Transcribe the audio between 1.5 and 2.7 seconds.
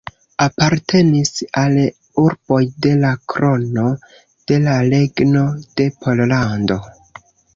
al urboj